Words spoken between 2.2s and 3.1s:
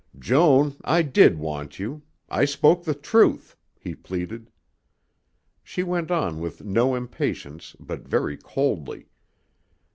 I spoke the